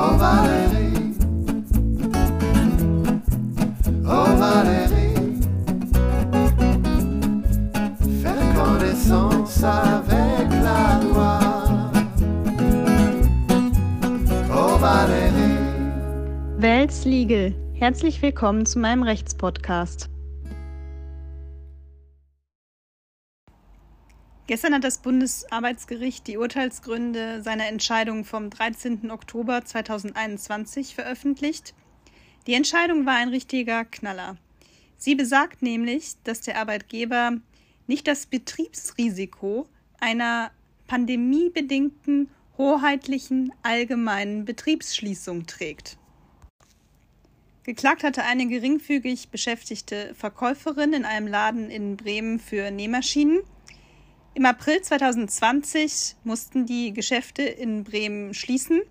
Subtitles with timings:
[0.00, 1.12] Oh Valérie,
[4.06, 5.40] oh Valérie,
[8.22, 11.40] faire connaissance avec la loi.
[14.54, 15.58] Oh Valérie.
[16.58, 17.52] Welts Legal.
[17.74, 20.08] Herzlich willkommen zu meinem Rechtspodcast.
[24.48, 29.10] Gestern hat das Bundesarbeitsgericht die Urteilsgründe seiner Entscheidung vom 13.
[29.10, 31.74] Oktober 2021 veröffentlicht.
[32.46, 34.38] Die Entscheidung war ein richtiger Knaller.
[34.96, 37.36] Sie besagt nämlich, dass der Arbeitgeber
[37.86, 39.68] nicht das Betriebsrisiko
[40.00, 40.50] einer
[40.86, 45.98] pandemiebedingten hoheitlichen allgemeinen Betriebsschließung trägt.
[47.64, 53.40] Geklagt hatte eine geringfügig beschäftigte Verkäuferin in einem Laden in Bremen für Nähmaschinen.
[54.38, 58.82] Im April 2020 mussten die Geschäfte in Bremen schließen.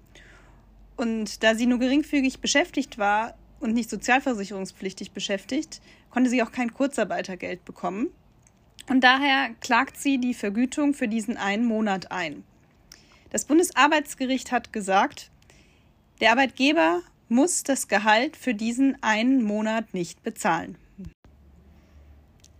[0.97, 6.73] Und da sie nur geringfügig beschäftigt war und nicht sozialversicherungspflichtig beschäftigt, konnte sie auch kein
[6.73, 8.09] Kurzarbeitergeld bekommen.
[8.89, 12.43] Und daher klagt sie die Vergütung für diesen einen Monat ein.
[13.29, 15.31] Das Bundesarbeitsgericht hat gesagt,
[16.19, 20.77] der Arbeitgeber muss das Gehalt für diesen einen Monat nicht bezahlen.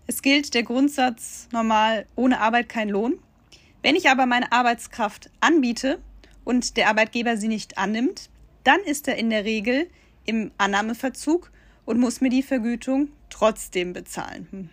[0.10, 3.20] Es gilt der Grundsatz normal ohne Arbeit kein Lohn.
[3.84, 6.00] Wenn ich aber meine Arbeitskraft anbiete
[6.46, 8.30] und der Arbeitgeber sie nicht annimmt,
[8.64, 9.90] dann ist er in der Regel
[10.26, 11.52] im Annahmeverzug
[11.86, 14.48] und muss mir die Vergütung trotzdem bezahlen.
[14.52, 14.70] Hm.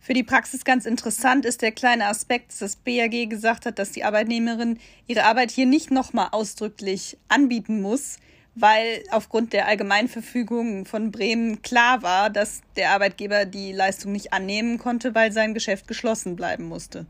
[0.00, 3.90] Für die Praxis ganz interessant ist der kleine Aspekt, dass das BAG gesagt hat, dass
[3.90, 8.18] die Arbeitnehmerin ihre Arbeit hier nicht nochmal ausdrücklich anbieten muss,
[8.60, 14.78] weil aufgrund der Allgemeinverfügung von Bremen klar war, dass der Arbeitgeber die Leistung nicht annehmen
[14.78, 17.06] konnte, weil sein Geschäft geschlossen bleiben musste.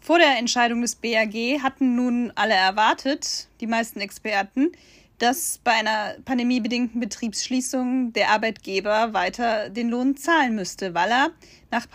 [0.00, 4.72] Vor der Entscheidung des BAG hatten nun alle erwartet, die meisten Experten,
[5.18, 11.30] dass bei einer pandemiebedingten Betriebsschließung der Arbeitgeber weiter den Lohn zahlen müsste, weil er
[11.70, 11.86] nach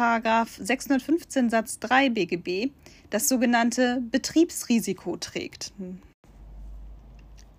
[0.47, 2.71] 615 Satz 3 BGB
[3.09, 5.73] das sogenannte Betriebsrisiko trägt.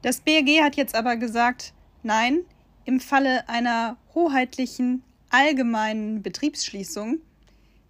[0.03, 1.73] Das BRG hat jetzt aber gesagt,
[2.03, 2.41] nein,
[2.85, 7.19] im Falle einer hoheitlichen allgemeinen Betriebsschließung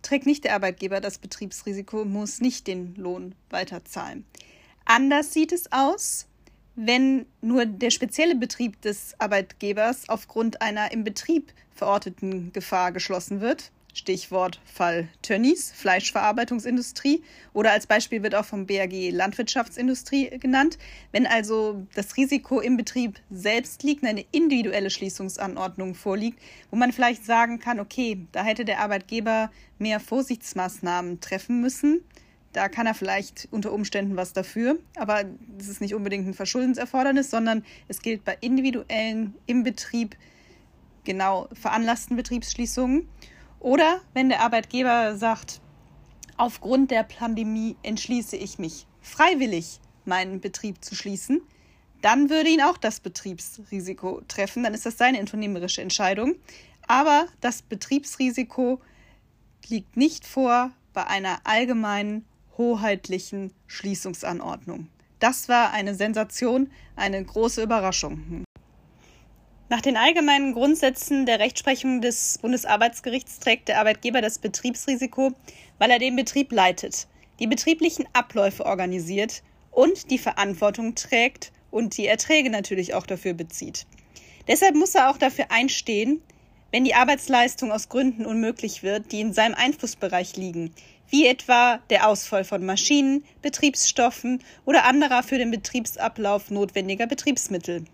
[0.02, 4.24] trägt nicht der Arbeitgeber das Betriebsrisiko, muss nicht den Lohn weiterzahlen.
[4.84, 6.26] Anders sieht es aus,
[6.76, 13.70] wenn nur der spezielle Betrieb des Arbeitgebers aufgrund einer im Betrieb verorteten Gefahr geschlossen wird.
[13.98, 20.78] Stichwort Fall Tönnies, Fleischverarbeitungsindustrie oder als Beispiel wird auch vom BAG Landwirtschaftsindustrie genannt.
[21.10, 27.26] Wenn also das Risiko im Betrieb selbst liegt, eine individuelle Schließungsanordnung vorliegt, wo man vielleicht
[27.26, 32.00] sagen kann, okay, da hätte der Arbeitgeber mehr Vorsichtsmaßnahmen treffen müssen.
[32.52, 35.24] Da kann er vielleicht unter Umständen was dafür, aber
[35.58, 40.16] das ist nicht unbedingt ein Verschuldenserfordernis, sondern es gilt bei individuellen im Betrieb
[41.04, 43.08] genau veranlassten Betriebsschließungen.
[43.60, 45.60] Oder wenn der Arbeitgeber sagt,
[46.36, 51.42] aufgrund der Pandemie entschließe ich mich freiwillig, meinen Betrieb zu schließen,
[52.00, 54.62] dann würde ihn auch das Betriebsrisiko treffen.
[54.62, 56.36] Dann ist das seine unternehmerische Entscheidung.
[56.86, 58.80] Aber das Betriebsrisiko
[59.68, 62.24] liegt nicht vor bei einer allgemeinen
[62.56, 64.88] hoheitlichen Schließungsanordnung.
[65.18, 68.44] Das war eine Sensation, eine große Überraschung.
[69.70, 75.32] Nach den allgemeinen Grundsätzen der Rechtsprechung des Bundesarbeitsgerichts trägt der Arbeitgeber das Betriebsrisiko,
[75.76, 77.06] weil er den Betrieb leitet,
[77.38, 83.86] die betrieblichen Abläufe organisiert und die Verantwortung trägt und die Erträge natürlich auch dafür bezieht.
[84.46, 86.22] Deshalb muss er auch dafür einstehen,
[86.72, 90.72] wenn die Arbeitsleistung aus Gründen unmöglich wird, die in seinem Einflussbereich liegen,
[91.10, 97.84] wie etwa der Ausfall von Maschinen, Betriebsstoffen oder anderer für den Betriebsablauf notwendiger Betriebsmittel.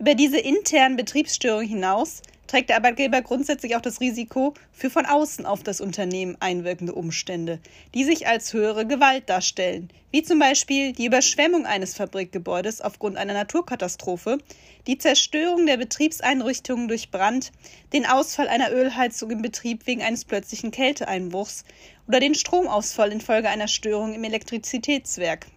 [0.00, 5.44] Über diese internen Betriebsstörungen hinaus trägt der Arbeitgeber grundsätzlich auch das Risiko für von außen
[5.44, 7.58] auf das Unternehmen einwirkende Umstände,
[7.94, 13.34] die sich als höhere Gewalt darstellen, wie zum Beispiel die Überschwemmung eines Fabrikgebäudes aufgrund einer
[13.34, 14.38] Naturkatastrophe,
[14.86, 17.50] die Zerstörung der Betriebseinrichtungen durch Brand,
[17.92, 21.64] den Ausfall einer Ölheizung im Betrieb wegen eines plötzlichen Kälteeinbruchs
[22.06, 25.48] oder den Stromausfall infolge einer Störung im Elektrizitätswerk.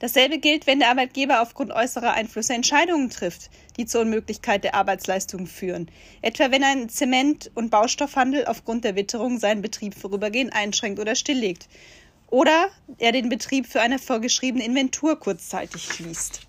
[0.00, 5.46] Dasselbe gilt, wenn der Arbeitgeber aufgrund äußerer Einflüsse Entscheidungen trifft, die zur Unmöglichkeit der Arbeitsleistung
[5.46, 5.90] führen.
[6.22, 11.68] Etwa wenn ein Zement- und Baustoffhandel aufgrund der Witterung seinen Betrieb vorübergehend einschränkt oder stilllegt.
[12.30, 12.68] Oder
[12.98, 16.42] er den Betrieb für eine vorgeschriebene Inventur kurzzeitig schließt.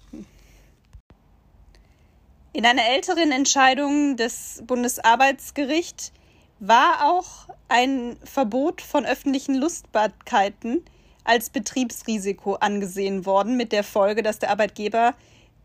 [2.52, 6.12] In einer älteren Entscheidung des Bundesarbeitsgerichts
[6.60, 10.84] war auch ein Verbot von öffentlichen Lustbarkeiten
[11.24, 15.14] als Betriebsrisiko angesehen worden, mit der Folge, dass der Arbeitgeber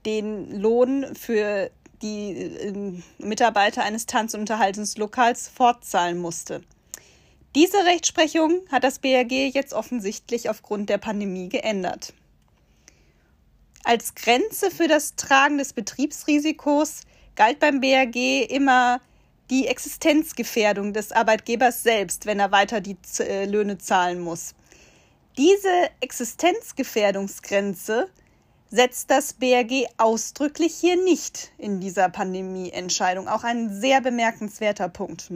[0.04, 1.70] den Lohn für
[2.02, 6.62] die äh, Mitarbeiter eines Tanz- und Unterhaltungslokals fortzahlen musste.
[7.54, 12.12] Diese Rechtsprechung hat das BRG jetzt offensichtlich aufgrund der Pandemie geändert.
[13.84, 17.02] Als Grenze für das Tragen des Betriebsrisikos
[17.36, 19.00] galt beim BRG immer
[19.50, 24.54] die Existenzgefährdung des Arbeitgebers selbst, wenn er weiter die äh, Löhne zahlen muss.
[25.36, 28.08] Diese Existenzgefährdungsgrenze
[28.70, 33.26] setzt das BRG ausdrücklich hier nicht in dieser Pandemieentscheidung.
[33.26, 35.32] Auch ein sehr bemerkenswerter Punkt.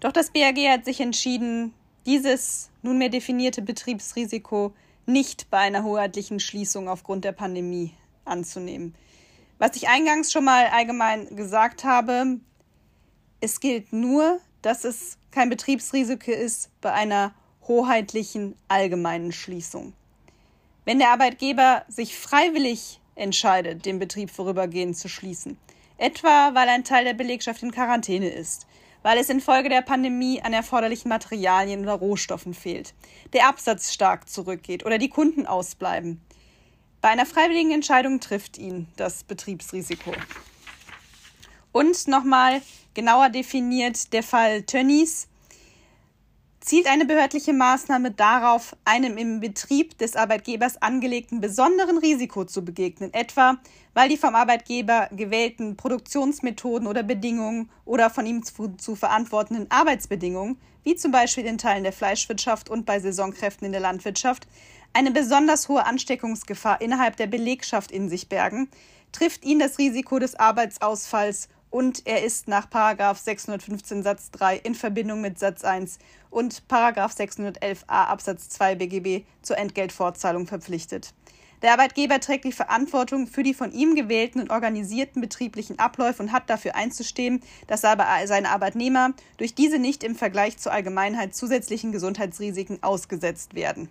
[0.00, 1.72] Doch das BRG hat sich entschieden,
[2.04, 4.74] dieses nunmehr definierte Betriebsrisiko
[5.06, 7.94] nicht bei einer hoheitlichen Schließung aufgrund der Pandemie
[8.26, 8.94] anzunehmen.
[9.58, 12.40] Was ich eingangs schon mal allgemein gesagt habe,
[13.40, 17.34] es gilt nur, dass es kein Betriebsrisiko ist bei einer
[17.68, 19.92] hoheitlichen allgemeinen Schließung.
[20.84, 25.58] Wenn der Arbeitgeber sich freiwillig entscheidet, den Betrieb vorübergehend zu schließen,
[25.98, 28.66] etwa weil ein Teil der Belegschaft in Quarantäne ist,
[29.02, 32.94] weil es infolge der Pandemie an erforderlichen Materialien oder Rohstoffen fehlt,
[33.32, 36.20] der Absatz stark zurückgeht oder die Kunden ausbleiben.
[37.00, 40.12] Bei einer freiwilligen Entscheidung trifft ihn das Betriebsrisiko.
[41.72, 42.62] Und nochmal
[42.94, 45.28] genauer definiert der Fall Tönnies
[46.66, 53.14] zielt eine behördliche Maßnahme darauf, einem im Betrieb des Arbeitgebers angelegten besonderen Risiko zu begegnen,
[53.14, 53.58] etwa
[53.94, 60.58] weil die vom Arbeitgeber gewählten Produktionsmethoden oder Bedingungen oder von ihm zu, zu verantwortenden Arbeitsbedingungen,
[60.82, 64.48] wie zum Beispiel in Teilen der Fleischwirtschaft und bei Saisonkräften in der Landwirtschaft,
[64.92, 68.68] eine besonders hohe Ansteckungsgefahr innerhalb der Belegschaft in sich bergen,
[69.12, 75.20] trifft ihn das Risiko des Arbeitsausfalls und er ist nach 615 Satz 3 in Verbindung
[75.20, 75.98] mit Satz 1
[76.30, 81.12] und 611a Absatz 2 BGB zur Entgeltfortzahlung verpflichtet.
[81.62, 86.32] Der Arbeitgeber trägt die Verantwortung für die von ihm gewählten und organisierten betrieblichen Abläufe und
[86.32, 91.92] hat dafür einzustehen, dass aber seine Arbeitnehmer durch diese nicht im Vergleich zur Allgemeinheit zusätzlichen
[91.92, 93.88] Gesundheitsrisiken ausgesetzt werden.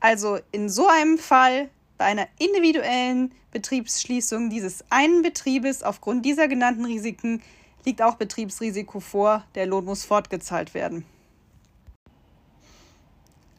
[0.00, 6.84] Also in so einem Fall bei einer individuellen Betriebsschließung dieses einen Betriebes aufgrund dieser genannten
[6.84, 7.42] Risiken
[7.84, 11.04] liegt auch Betriebsrisiko vor, der Lohn muss fortgezahlt werden.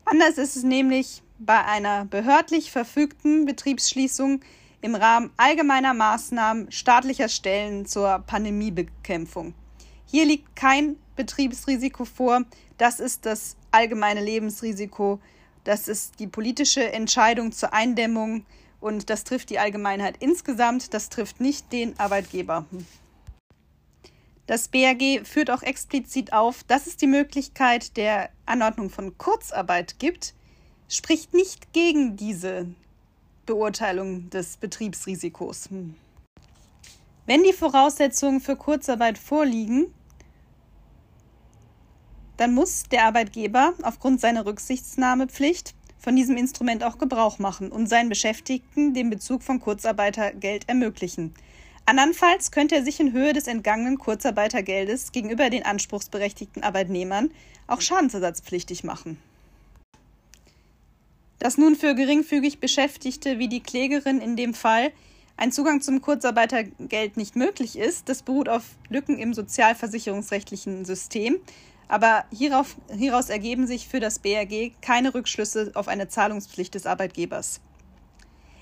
[0.04, 4.42] Anders ist es nämlich bei einer behördlich verfügten Betriebsschließung
[4.82, 9.54] im Rahmen allgemeiner Maßnahmen staatlicher Stellen zur Pandemiebekämpfung.
[10.06, 12.44] Hier liegt kein Betriebsrisiko vor,
[12.78, 15.20] das ist das allgemeine Lebensrisiko
[15.66, 18.46] das ist die politische Entscheidung zur Eindämmung
[18.80, 22.66] und das trifft die Allgemeinheit insgesamt, das trifft nicht den Arbeitgeber.
[24.48, 30.36] Das BRG führt auch explizit auf, dass es die Möglichkeit der Anordnung von Kurzarbeit gibt,
[30.88, 32.68] spricht nicht gegen diese
[33.48, 35.70] Beurteilung des Betriebsrisikos.
[37.26, 39.92] Wenn die Voraussetzungen für Kurzarbeit vorliegen,
[42.38, 48.10] dann muss der Arbeitgeber aufgrund seiner Rücksichtnahmepflicht von diesem Instrument auch Gebrauch machen und seinen
[48.10, 51.34] Beschäftigten den Bezug von Kurzarbeitergeld ermöglichen.
[51.88, 57.32] Andernfalls könnte er sich in Höhe des entgangenen Kurzarbeitergeldes gegenüber den anspruchsberechtigten Arbeitnehmern
[57.68, 59.18] auch schadensersatzpflichtig machen.
[61.40, 64.92] Dass nun für geringfügig Beschäftigte wie die Klägerin in dem Fall
[65.38, 71.38] ein Zugang zum Kurzarbeitergeld nicht möglich ist, das beruht auf Lücken im sozialversicherungsrechtlichen System,
[71.88, 77.62] aber hierauf, hieraus ergeben sich für das BRG keine Rückschlüsse auf eine Zahlungspflicht des Arbeitgebers.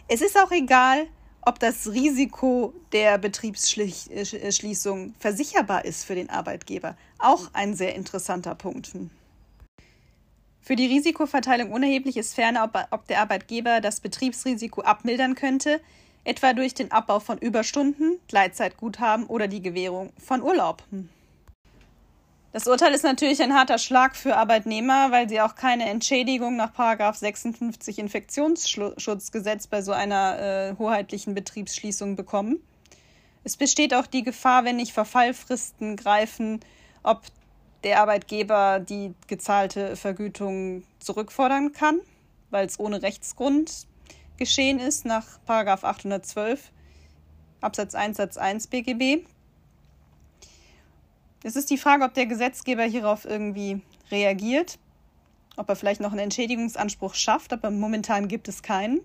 [0.07, 1.07] Es ist auch egal,
[1.45, 6.95] ob das Risiko der Betriebsschließung versicherbar ist für den Arbeitgeber.
[7.19, 8.91] Auch ein sehr interessanter Punkt.
[10.61, 15.81] Für die Risikoverteilung unerheblich ist ferner, ob, ob der Arbeitgeber das Betriebsrisiko abmildern könnte,
[16.23, 20.83] etwa durch den Abbau von Überstunden, Gleitzeitguthaben oder die Gewährung von Urlaub.
[22.53, 26.71] Das Urteil ist natürlich ein harter Schlag für Arbeitnehmer, weil sie auch keine Entschädigung nach
[27.15, 32.61] 56 Infektionsschutzgesetz bei so einer äh, hoheitlichen Betriebsschließung bekommen.
[33.43, 36.59] Es besteht auch die Gefahr, wenn nicht Verfallfristen greifen,
[37.01, 37.23] ob
[37.83, 42.01] der Arbeitgeber die gezahlte Vergütung zurückfordern kann,
[42.51, 43.87] weil es ohne Rechtsgrund
[44.37, 46.71] geschehen ist nach 812
[47.61, 49.25] Absatz 1 Satz 1 BGB.
[51.45, 54.79] Es ist die Frage, ob der Gesetzgeber hierauf irgendwie reagiert,
[55.57, 59.01] ob er vielleicht noch einen Entschädigungsanspruch schafft, aber momentan gibt es keinen.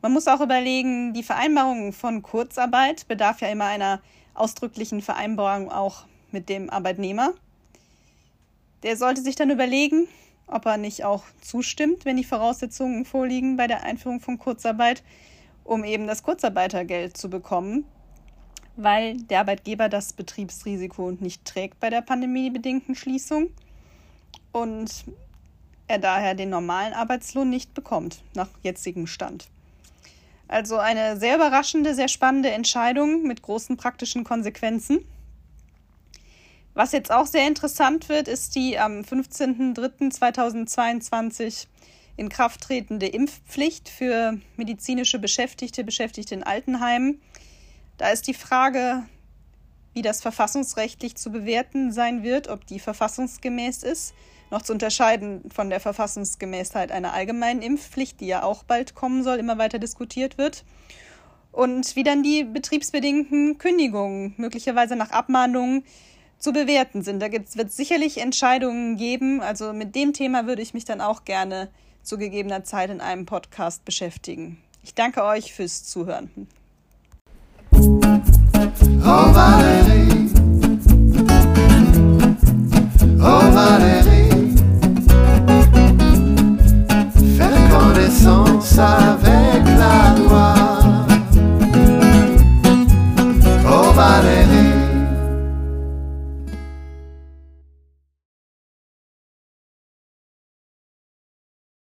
[0.00, 4.00] Man muss auch überlegen, die Vereinbarung von Kurzarbeit bedarf ja immer einer
[4.32, 7.34] ausdrücklichen Vereinbarung auch mit dem Arbeitnehmer.
[8.82, 10.08] Der sollte sich dann überlegen,
[10.46, 15.02] ob er nicht auch zustimmt, wenn die Voraussetzungen vorliegen bei der Einführung von Kurzarbeit,
[15.64, 17.84] um eben das Kurzarbeitergeld zu bekommen,
[18.82, 23.50] weil der Arbeitgeber das Betriebsrisiko nicht trägt bei der pandemiebedingten Schließung
[24.52, 25.04] und
[25.88, 29.48] er daher den normalen Arbeitslohn nicht bekommt, nach jetzigem Stand.
[30.48, 35.04] Also eine sehr überraschende, sehr spannende Entscheidung mit großen praktischen Konsequenzen.
[36.74, 41.66] Was jetzt auch sehr interessant wird, ist die am 15.03.2022
[42.16, 47.20] in Kraft tretende Impfpflicht für medizinische Beschäftigte, Beschäftigte in Altenheimen.
[48.00, 49.02] Da ist die Frage,
[49.92, 54.14] wie das verfassungsrechtlich zu bewerten sein wird, ob die verfassungsgemäß ist
[54.50, 59.36] noch zu unterscheiden von der Verfassungsgemäßheit einer allgemeinen Impfpflicht, die ja auch bald kommen soll,
[59.36, 60.64] immer weiter diskutiert wird.
[61.52, 65.84] Und wie dann die betriebsbedingten Kündigungen möglicherweise nach Abmahnungen
[66.38, 67.20] zu bewerten sind.
[67.20, 69.42] Da wird es sicherlich Entscheidungen geben.
[69.42, 71.68] Also mit dem Thema würde ich mich dann auch gerne
[72.02, 74.58] zu gegebener Zeit in einem Podcast beschäftigen.
[74.82, 76.48] Ich danke euch fürs Zuhören.
[78.62, 79.79] Oh Valérie,